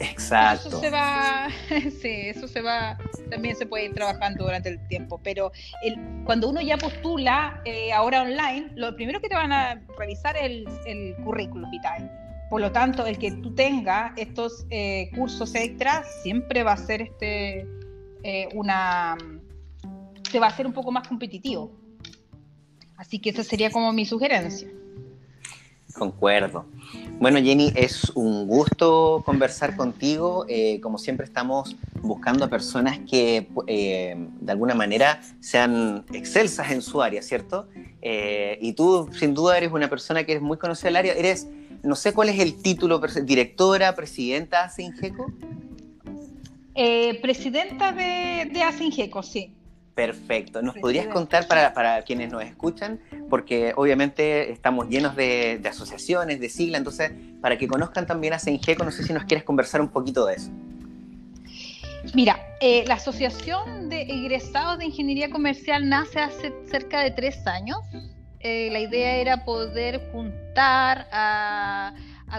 Exacto. 0.00 0.68
Eso 0.68 0.80
se 0.80 0.90
va, 0.90 1.48
sí, 2.00 2.28
eso 2.28 2.48
se 2.48 2.60
va, 2.62 2.98
también 3.30 3.56
se 3.56 3.66
puede 3.66 3.86
ir 3.86 3.94
trabajando 3.94 4.44
durante 4.44 4.68
el 4.68 4.86
tiempo, 4.88 5.20
pero 5.22 5.52
el, 5.82 5.96
cuando 6.24 6.48
uno 6.48 6.60
ya 6.60 6.76
postula 6.78 7.60
eh, 7.64 7.92
ahora 7.92 8.22
online, 8.22 8.70
lo 8.74 8.94
primero 8.94 9.20
que 9.20 9.28
te 9.28 9.34
van 9.34 9.52
a 9.52 9.82
revisar 9.98 10.36
es 10.36 10.44
el, 10.44 10.68
el 10.86 11.16
currículum 11.24 11.70
vitae. 11.70 12.10
Por 12.50 12.60
lo 12.60 12.72
tanto, 12.72 13.06
el 13.06 13.16
que 13.16 13.30
tú 13.30 13.54
tengas 13.54 14.12
estos 14.16 14.66
eh, 14.70 15.08
cursos 15.14 15.54
extras 15.54 16.22
siempre 16.22 16.64
va 16.64 16.72
a 16.72 16.76
ser 16.76 17.00
este 17.02 17.64
eh, 18.24 18.48
una 18.54 19.16
te 20.30 20.38
va 20.38 20.48
a 20.48 20.56
ser 20.56 20.66
un 20.66 20.72
poco 20.72 20.90
más 20.90 21.06
competitivo. 21.06 21.70
Así 22.96 23.18
que 23.18 23.30
esa 23.30 23.44
sería 23.44 23.70
como 23.70 23.92
mi 23.92 24.04
sugerencia. 24.04 24.68
Concuerdo. 25.94 26.66
Bueno, 27.18 27.38
Jenny, 27.38 27.72
es 27.76 28.10
un 28.14 28.46
gusto 28.46 29.22
conversar 29.26 29.76
contigo. 29.76 30.46
Eh, 30.48 30.80
como 30.80 30.98
siempre, 30.98 31.26
estamos 31.26 31.76
buscando 32.00 32.44
a 32.44 32.48
personas 32.48 32.98
que 33.00 33.48
eh, 33.66 34.16
de 34.40 34.52
alguna 34.52 34.74
manera 34.74 35.20
sean 35.40 36.04
excelsas 36.12 36.70
en 36.70 36.82
su 36.82 37.02
área, 37.02 37.22
¿cierto? 37.22 37.68
Eh, 38.00 38.58
y 38.60 38.72
tú, 38.72 39.08
sin 39.12 39.34
duda, 39.34 39.58
eres 39.58 39.72
una 39.72 39.88
persona 39.88 40.24
que 40.24 40.32
eres 40.32 40.42
muy 40.42 40.56
conocida 40.56 40.88
del 40.88 40.96
área. 40.96 41.12
Eres, 41.14 41.46
no 41.82 41.94
sé 41.94 42.12
cuál 42.12 42.30
es 42.30 42.38
el 42.38 42.62
título, 42.62 43.00
directora, 43.24 43.94
presidenta 43.94 44.60
de 44.60 44.64
Asingeco. 44.64 45.32
presidenta 47.20 47.92
de, 47.92 48.48
de 48.50 48.62
Asingeco, 48.62 49.22
sí. 49.22 49.52
Perfecto. 50.00 50.62
¿Nos 50.62 50.78
podrías 50.78 51.08
contar 51.08 51.46
para, 51.46 52.00
quienes 52.04 52.32
nos 52.32 52.42
escuchan? 52.42 53.00
Porque 53.28 53.74
obviamente 53.76 54.50
estamos 54.50 54.88
llenos 54.88 55.14
de, 55.14 55.60
asociaciones, 55.68 56.40
de 56.40 56.48
siglas, 56.48 56.78
entonces 56.78 57.12
para 57.42 57.58
que 57.58 57.68
conozcan 57.68 58.06
también 58.06 58.32
a 58.32 58.38
CENGECO, 58.38 58.82
no 58.82 58.92
sé 58.92 59.02
si 59.02 59.12
nos 59.12 59.24
quieres 59.24 59.44
conversar 59.44 59.82
un 59.82 59.88
poquito 59.88 60.24
de 60.24 60.36
eso. 60.36 60.50
Mira, 62.14 62.40
eh, 62.62 62.82
la 62.86 62.94
Asociación 62.94 63.90
de 63.90 64.00
Egresados 64.00 64.78
de 64.78 64.86
Ingeniería 64.86 65.28
Comercial 65.28 65.86
nace 65.86 66.18
hace 66.18 66.54
cerca 66.64 67.02
de 67.02 67.10
tres 67.10 67.46
años. 67.46 67.80
Eh, 68.38 68.70
la 68.72 68.80
idea 68.80 69.16
era 69.16 69.44
poder 69.44 70.00
juntar 70.12 71.08
a, 71.12 71.92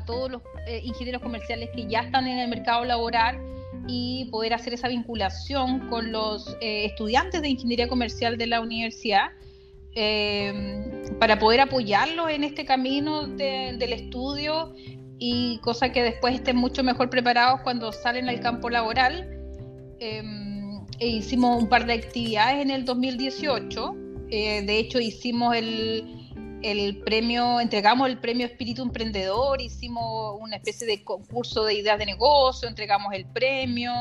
todos 0.08 0.32
los 0.32 0.42
eh, 0.66 0.82
ingenieros 0.84 1.22
comerciales 1.22 1.70
que 1.76 1.86
ya 1.86 2.00
están 2.00 2.26
en 2.26 2.40
el 2.40 2.50
mercado 2.50 2.86
laboral 2.86 3.40
y 3.88 4.26
poder 4.32 4.54
hacer 4.54 4.74
esa 4.74 4.88
vinculación 4.88 5.88
con 5.90 6.12
los 6.12 6.56
eh, 6.62 6.86
estudiantes 6.86 7.42
de 7.42 7.50
ingeniería 7.50 7.88
comercial 7.88 8.38
de 8.38 8.48
la 8.48 8.62
universidad 8.62 9.32
eh, 9.96 11.14
para 11.20 11.40
poder 11.40 11.62
apoyarlos 11.62 12.30
en 12.30 12.44
este 12.44 12.66
camino 12.66 13.28
del 13.28 13.94
estudio 13.94 14.74
y 15.20 15.60
cosa 15.60 15.92
que 15.92 16.04
después 16.04 16.36
estén 16.36 16.58
mucho 16.58 16.84
mejor 16.84 17.10
preparados 17.10 17.62
cuando 17.62 17.92
salen 17.92 18.30
al 18.30 18.40
campo 18.40 18.70
laboral. 18.70 19.38
Eh, 20.00 20.24
e 21.00 21.08
hicimos 21.08 21.64
un 21.64 21.68
par 21.68 21.86
de 21.88 21.94
actividades 21.94 22.62
en 22.62 22.70
el 22.70 22.86
2018. 22.86 23.96
de 24.30 24.78
hecho, 24.80 25.00
hicimos 25.00 25.56
el, 25.56 26.21
el 26.64 26.98
premio, 26.98 27.60
entregamos 27.60 28.10
el 28.10 28.18
premio 28.18 28.46
Espíritu 28.46 28.84
Emprendedor, 28.84 29.62
hicimos 29.62 30.38
una 30.40 30.58
especie 30.58 30.88
de 30.88 31.04
concurso 31.04 31.64
de 31.64 31.76
ideas 31.76 31.98
de 31.98 32.06
negocio, 32.06 32.68
entregamos 32.68 33.14
el 33.14 33.26
premio, 33.26 33.92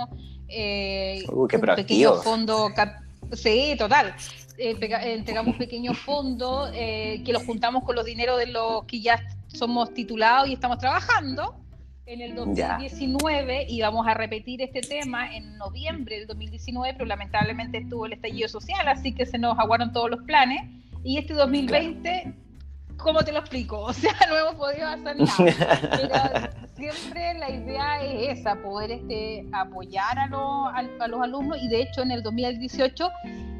eh, 0.49 1.25
uh, 1.29 1.47
qué 1.47 1.57
un 1.57 1.63
pequeño 1.63 2.15
fondo, 2.17 2.71
sí, 3.33 3.75
total, 3.79 4.15
eh, 4.59 4.77
entregamos 5.15 5.55
un 5.55 5.59
pequeño 5.59 5.95
fondo 5.95 6.71
eh, 6.75 7.23
que 7.25 7.33
lo 7.33 7.41
juntamos 7.41 7.85
con 7.85 7.97
los 7.97 8.05
dineros 8.05 8.39
de 8.39 8.47
los 8.47 8.85
que 8.85 9.01
ya 9.01 9.23
somos 9.47 9.95
titulados 9.95 10.49
y 10.49 10.53
estamos 10.53 10.79
trabajando. 10.79 11.57
En 12.05 12.21
el 12.21 12.35
2019 12.35 13.67
íbamos 13.69 14.07
a 14.07 14.15
repetir 14.15 14.61
este 14.63 14.81
tema 14.81 15.35
en 15.35 15.57
noviembre 15.57 16.19
del 16.19 16.27
2019, 16.27 16.95
pero 16.95 17.07
lamentablemente 17.07 17.79
estuvo 17.79 18.05
el 18.05 18.13
estallido 18.13 18.49
social, 18.49 18.89
así 18.89 19.15
que 19.15 19.25
se 19.25 19.39
nos 19.39 19.57
aguaron 19.59 19.93
todos 19.93 20.11
los 20.11 20.21
planes. 20.25 20.61
Y 21.05 21.19
este 21.19 21.35
2020 21.35 22.35
¿cómo 23.01 23.23
te 23.23 23.33
lo 23.33 23.41
explico? 23.41 23.81
O 23.91 23.93
sea, 23.93 24.15
no 24.29 24.37
hemos 24.37 24.55
podido 24.55 24.87
hacer 24.87 25.19
nada. 25.19 26.51
Pero 26.77 26.93
siempre 27.03 27.35
la 27.39 27.51
idea 27.51 28.03
es 28.03 28.39
esa, 28.39 28.57
poder 28.57 28.93
este, 28.93 29.47
apoyar 29.53 30.19
a, 30.19 30.25
a, 30.25 31.09
los 31.09 31.21
alumnos. 31.21 31.59
Y 31.61 31.69
de 31.69 31.83
hecho, 31.83 32.03
en 32.03 32.11
el 32.11 32.23
2018 32.23 33.11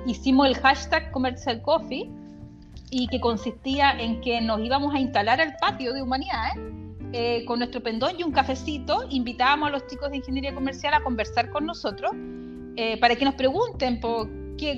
hicimos 0.07 0.47
el 0.47 0.57
hashtag 0.57 1.11
Commercial 1.11 1.61
Coffee 1.63 2.11
y 2.91 3.07
que 3.09 3.21
consistía 3.21 3.93
en 3.93 4.21
que 4.21 4.41
nos 4.41 4.61
íbamos 4.61 4.95
a 4.95 5.01
instalar 5.01 5.41
al 5.41 5.57
patio 5.61 5.93
de 5.93 6.03
humanidades. 6.03 6.55
Eh, 7.13 7.45
con 7.45 7.59
nuestro 7.59 7.83
pendón 7.83 8.13
y 8.21 8.23
un 8.23 8.31
cafecito, 8.31 9.05
invitábamos 9.11 9.69
a 9.69 9.73
los 9.73 9.87
chicos 9.89 10.11
de 10.11 10.19
ingeniería 10.19 10.55
comercial 10.55 10.95
a 10.95 11.03
conversar 11.03 11.51
con 11.51 11.67
nosotros 11.67 12.13
eh, 12.77 13.01
para 13.01 13.17
que 13.17 13.25
nos 13.25 13.35
pregunten 13.35 13.99
por 13.99 14.29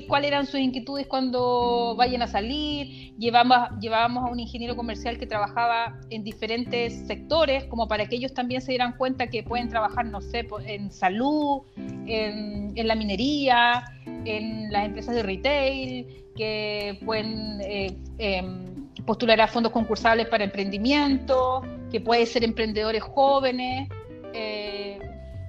cuáles 0.07 0.29
eran 0.29 0.45
sus 0.45 0.59
inquietudes 0.59 1.07
cuando 1.07 1.95
vayan 1.97 2.21
a 2.21 2.27
salir. 2.27 3.13
Llevamos, 3.17 3.57
llevábamos 3.79 4.25
a 4.25 4.31
un 4.31 4.39
ingeniero 4.39 4.75
comercial 4.75 5.17
que 5.17 5.25
trabajaba 5.25 5.99
en 6.09 6.23
diferentes 6.23 7.05
sectores, 7.07 7.65
como 7.65 7.87
para 7.87 8.05
que 8.07 8.15
ellos 8.15 8.33
también 8.33 8.61
se 8.61 8.71
dieran 8.71 8.93
cuenta 8.97 9.27
que 9.27 9.43
pueden 9.43 9.69
trabajar, 9.69 10.05
no 10.05 10.21
sé, 10.21 10.47
en 10.65 10.91
salud, 10.91 11.61
en, 12.07 12.73
la 12.75 12.95
minería, 12.95 13.83
en 14.25 14.71
las 14.71 14.85
empresas 14.85 15.15
de 15.15 15.23
retail, 15.23 16.07
que 16.35 16.99
pueden 17.05 17.61
eh, 17.61 17.95
em, 18.17 18.89
postular 19.05 19.39
a 19.41 19.47
fondos 19.47 19.71
concursables 19.71 20.27
para 20.27 20.43
emprendimiento, 20.43 21.61
que 21.91 22.01
pueden 22.01 22.25
ser 22.25 22.43
emprendedores 22.43 23.03
jóvenes. 23.03 23.89
Eh, 24.33 24.92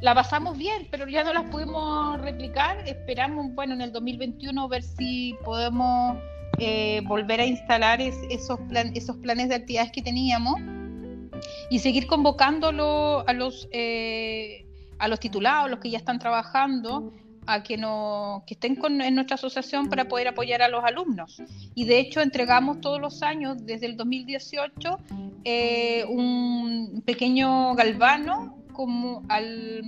la 0.04 0.14
pasamos 0.14 0.58
bien, 0.58 0.86
pero 0.90 1.08
ya 1.08 1.24
no 1.24 1.32
las 1.32 1.44
pudimos 1.44 2.20
replicar. 2.20 2.76
Esperamos, 2.86 3.54
bueno, 3.54 3.72
en 3.72 3.80
el 3.80 3.90
2021 3.90 4.68
ver 4.68 4.82
si 4.82 5.34
podemos 5.42 6.18
eh, 6.58 7.00
volver 7.06 7.40
a 7.40 7.46
instalar 7.46 8.02
esos, 8.02 8.60
plan, 8.68 8.92
esos 8.94 9.16
planes 9.16 9.48
de 9.48 9.54
actividades 9.54 9.92
que 9.92 10.02
teníamos. 10.02 10.60
y 11.70 11.78
seguir 11.78 12.06
convocándolo 12.06 13.24
a 13.26 13.32
los, 13.32 13.66
eh, 13.72 14.66
a 14.98 15.08
los 15.08 15.18
titulados, 15.20 15.70
los 15.70 15.80
que 15.80 15.88
ya 15.88 15.98
están 15.98 16.18
trabajando, 16.18 17.10
a 17.46 17.62
que, 17.62 17.78
no, 17.78 18.44
que 18.46 18.54
estén 18.54 18.76
con, 18.76 19.00
en 19.00 19.14
nuestra 19.14 19.36
asociación 19.36 19.88
para 19.88 20.06
poder 20.06 20.28
apoyar 20.28 20.60
a 20.60 20.68
los 20.68 20.84
alumnos. 20.84 21.42
Y 21.74 21.86
de 21.86 21.98
hecho 21.98 22.20
entregamos 22.20 22.82
todos 22.82 23.00
los 23.00 23.22
años, 23.22 23.64
desde 23.64 23.86
el 23.86 23.96
2018, 23.96 24.98
eh, 25.44 26.04
un 26.10 27.02
pequeño 27.06 27.74
galvano 27.74 28.63
como 28.74 29.22
al 29.28 29.82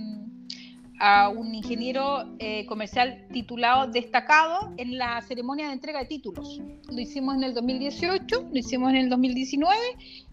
a 0.98 1.28
un 1.28 1.54
ingeniero 1.54 2.24
eh, 2.38 2.64
comercial 2.66 3.26
titulado 3.32 3.88
destacado 3.88 4.72
en 4.76 4.96
la 4.96 5.20
ceremonia 5.22 5.66
de 5.66 5.74
entrega 5.74 6.00
de 6.00 6.06
títulos. 6.06 6.60
Lo 6.90 6.98
hicimos 6.98 7.34
en 7.36 7.44
el 7.44 7.54
2018, 7.54 8.48
lo 8.50 8.58
hicimos 8.58 8.90
en 8.90 8.96
el 8.96 9.10
2019 9.10 9.76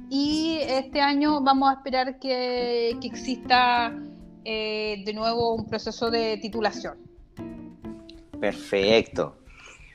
y 0.10 0.60
este 0.62 1.02
año 1.02 1.42
vamos 1.42 1.70
a 1.70 1.74
esperar 1.74 2.20
que, 2.20 2.92
exista 3.04 3.94
eh, 4.46 5.04
de 5.06 5.14
nuevo 5.14 5.54
un 5.54 5.66
proceso 5.68 6.10
de 6.10 6.38
titulación. 6.38 6.98
Perfecto. 8.40 9.38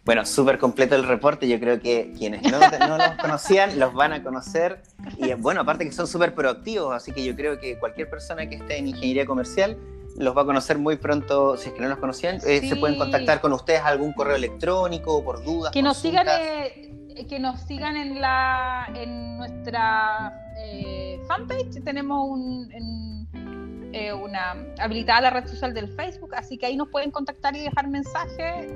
Bueno, 0.05 0.25
súper 0.25 0.59
completo 0.59 0.97
el 0.97 1.07
reporte. 1.07 1.47
Yo 1.47 1.61
creo 1.61 1.81
que 1.81 2.15
quienes 2.17 2.43
no, 2.43 2.59
no, 2.59 2.97
los 2.97 3.11
conocían 3.21 3.79
los 3.79 3.93
van 3.93 4.15
a 4.15 4.23
conocer. 4.23 4.83
Y 5.19 5.35
bueno, 5.35 5.63
aparte 5.63 5.85
que 5.85 5.93
son 5.93 6.07
súper 6.07 6.35
proactivos, 6.35 6.95
así 6.95 7.13
que 7.13 7.25
yo 7.25 7.35
creo 7.35 7.59
que 7.59 7.79
cualquier 7.79 8.09
persona 8.09 8.49
que 8.49 8.57
esté 8.57 8.79
en 8.79 8.89
ingeniería 8.89 9.27
comercial 9.27 9.77
los 10.17 10.37
va 10.37 10.43
a 10.43 10.45
conocer 10.45 10.79
muy 10.79 10.97
pronto, 10.97 11.57
si 11.57 11.69
es 11.69 11.75
que 11.75 11.81
no 11.81 11.89
los 11.89 11.99
conocían, 11.99 12.39
eh, 12.47 12.69
se 12.69 12.77
pueden 12.77 12.99
contactar 12.99 13.41
con 13.41 13.53
ustedes 13.53 13.81
algún 13.83 14.13
correo 14.13 14.37
electrónico 14.37 15.25
por 15.25 15.45
dudas. 15.45 15.73
Que 15.73 15.83
nos 15.83 15.97
sigan, 15.99 16.27
eh, 16.29 17.27
que 17.29 17.39
nos 17.39 17.61
sigan 17.63 17.97
en 17.97 18.21
la 18.21 18.91
en 18.95 19.39
nuestra 19.39 20.33
eh, 20.61 21.21
fanpage, 21.27 21.83
tenemos 21.85 22.29
un, 22.29 23.29
una 24.23 24.57
habilitada 24.81 25.21
la 25.23 25.31
red 25.31 25.47
social 25.47 25.73
del 25.75 25.89
Facebook, 25.89 26.35
así 26.35 26.59
que 26.59 26.67
ahí 26.67 26.77
nos 26.77 26.89
pueden 26.89 27.11
contactar 27.11 27.57
y 27.57 27.61
dejar 27.61 27.89
mensajes. 27.89 28.73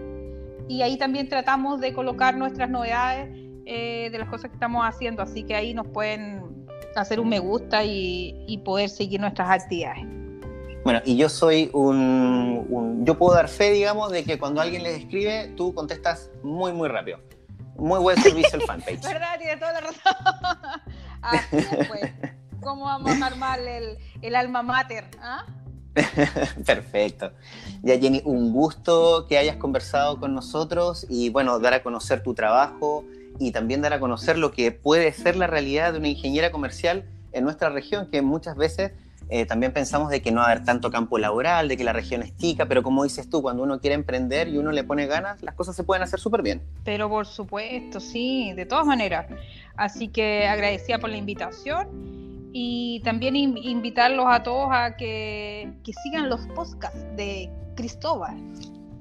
Y 0.68 0.82
ahí 0.82 0.96
también 0.96 1.28
tratamos 1.28 1.80
de 1.80 1.92
colocar 1.92 2.36
nuestras 2.36 2.70
novedades 2.70 3.41
de 3.64 4.16
las 4.18 4.28
cosas 4.28 4.50
que 4.50 4.54
estamos 4.54 4.84
haciendo, 4.84 5.22
así 5.22 5.44
que 5.44 5.54
ahí 5.54 5.74
nos 5.74 5.86
pueden 5.88 6.66
hacer 6.96 7.20
un 7.20 7.28
me 7.28 7.38
gusta 7.38 7.84
y 7.84 8.60
poder 8.64 8.88
seguir 8.88 9.20
nuestras 9.20 9.50
actividades. 9.50 10.04
Bueno, 10.84 11.00
y 11.04 11.16
yo 11.16 11.28
soy 11.28 11.70
un, 11.72 13.04
Yo 13.04 13.16
puedo 13.16 13.34
dar 13.34 13.48
fe, 13.48 13.70
digamos, 13.70 14.10
de 14.10 14.24
que 14.24 14.38
cuando 14.38 14.60
alguien 14.60 14.82
les 14.82 14.98
escribe, 14.98 15.52
tú 15.56 15.74
contestas 15.74 16.30
muy, 16.42 16.72
muy 16.72 16.88
rápido. 16.88 17.20
Muy 17.76 18.00
buen 18.00 18.20
servicio 18.20 18.58
el 18.58 18.62
fanpage. 18.66 19.02
¿Verdad? 19.02 19.38
Tiene 19.38 19.56
toda 19.56 19.72
la 19.72 19.80
razón. 19.80 20.02
Así 21.22 21.56
es, 21.56 21.88
pues. 21.88 22.12
¿Cómo 22.60 22.84
vamos 22.84 23.20
a 23.20 23.26
armar 23.26 23.58
el, 23.60 23.98
el 24.22 24.36
alma 24.36 24.62
mater? 24.62 25.04
¿ah? 25.20 25.44
Perfecto. 26.66 27.32
Ya 27.82 27.98
Jenny, 27.98 28.22
un 28.24 28.52
gusto 28.52 29.26
que 29.28 29.38
hayas 29.38 29.56
conversado 29.56 30.18
con 30.18 30.34
nosotros 30.34 31.06
y 31.08 31.28
bueno, 31.30 31.58
dar 31.58 31.74
a 31.74 31.82
conocer 31.82 32.22
tu 32.22 32.34
trabajo 32.34 33.04
y 33.38 33.52
también 33.52 33.82
dar 33.82 33.92
a 33.92 34.00
conocer 34.00 34.38
lo 34.38 34.52
que 34.52 34.72
puede 34.72 35.12
ser 35.12 35.36
la 35.36 35.46
realidad 35.46 35.92
de 35.92 35.98
una 35.98 36.08
ingeniera 36.08 36.50
comercial 36.50 37.04
en 37.32 37.44
nuestra 37.44 37.70
región, 37.70 38.06
que 38.10 38.22
muchas 38.22 38.56
veces 38.56 38.92
eh, 39.28 39.46
también 39.46 39.72
pensamos 39.72 40.10
de 40.10 40.20
que 40.20 40.30
no 40.30 40.40
va 40.40 40.48
a 40.48 40.50
haber 40.50 40.64
tanto 40.64 40.90
campo 40.90 41.18
laboral, 41.18 41.68
de 41.68 41.76
que 41.76 41.84
la 41.84 41.92
región 41.92 42.22
es 42.22 42.36
chica, 42.36 42.66
pero 42.66 42.82
como 42.82 43.04
dices 43.04 43.30
tú, 43.30 43.40
cuando 43.40 43.62
uno 43.62 43.80
quiere 43.80 43.94
emprender 43.94 44.48
y 44.48 44.58
uno 44.58 44.72
le 44.72 44.84
pone 44.84 45.06
ganas, 45.06 45.42
las 45.42 45.54
cosas 45.54 45.74
se 45.74 45.84
pueden 45.84 46.02
hacer 46.02 46.20
súper 46.20 46.42
bien. 46.42 46.60
Pero 46.84 47.08
por 47.08 47.26
supuesto, 47.26 47.98
sí, 47.98 48.52
de 48.54 48.66
todas 48.66 48.84
maneras. 48.84 49.26
Así 49.74 50.08
que 50.08 50.46
agradecida 50.46 50.98
por 50.98 51.08
la 51.08 51.16
invitación 51.16 52.21
y 52.52 53.00
también 53.04 53.36
invitarlos 53.36 54.26
a 54.28 54.42
todos 54.42 54.68
a 54.70 54.96
que, 54.96 55.72
que 55.82 55.92
sigan 56.02 56.28
los 56.28 56.40
podcasts 56.48 57.04
de 57.16 57.50
Cristóbal. 57.74 58.36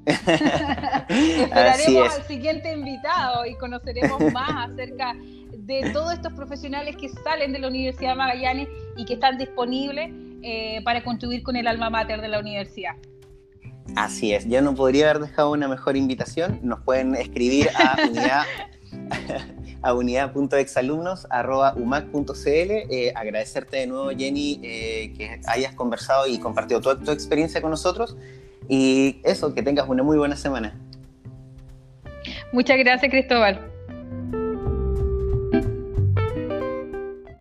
Esperaremos 0.06 2.16
al 2.16 2.24
siguiente 2.24 2.74
invitado 2.74 3.46
y 3.46 3.56
conoceremos 3.56 4.20
más 4.34 4.72
acerca 4.72 5.16
de 5.52 5.92
todos 5.94 6.14
estos 6.14 6.34
profesionales 6.34 6.96
que 6.96 7.10
salen 7.10 7.54
de 7.54 7.60
la 7.60 7.68
Universidad 7.68 8.12
de 8.12 8.16
Magallanes 8.16 8.68
y 8.98 9.06
que 9.06 9.14
están 9.14 9.38
disponibles 9.38 10.12
eh, 10.42 10.82
para 10.84 11.04
contribuir 11.04 11.44
con 11.44 11.56
el 11.56 11.68
alma 11.68 11.90
mater 11.90 12.22
de 12.22 12.30
la 12.30 12.40
universidad. 12.40 12.96
Así 13.96 14.34
es, 14.34 14.48
yo 14.48 14.62
no 14.62 14.74
podría 14.74 15.10
haber 15.10 15.28
dejado 15.28 15.52
una 15.52 15.68
mejor 15.68 15.98
invitación. 15.98 16.60
Nos 16.64 16.82
pueden 16.82 17.14
escribir 17.16 17.70
a 17.76 17.98
unidad 18.10 18.44
a 19.82 19.94
unidad.exalumnos.umac.cl. 19.94 22.48
Eh, 22.48 23.14
agradecerte 23.16 23.78
de 23.78 23.88
nuevo, 23.88 24.10
Jenny, 24.10 24.60
eh, 24.64 25.14
que 25.18 25.40
hayas 25.48 25.74
conversado 25.74 26.28
y 26.28 26.38
compartido 26.40 26.82
toda 26.82 27.00
tu 27.00 27.12
experiencia 27.12 27.62
con 27.62 27.72
nosotros. 27.72 28.18
Y 28.68 29.22
eso, 29.24 29.54
que 29.54 29.64
tengas 29.64 29.88
una 29.90 30.04
muy 30.04 30.18
buena 30.18 30.36
semana. 30.36 30.78
Muchas 32.52 32.78
gracias, 32.78 33.10
Cristóbal. 33.10 33.71